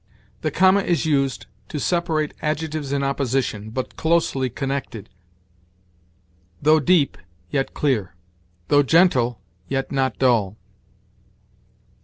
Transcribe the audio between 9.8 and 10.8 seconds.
not dull."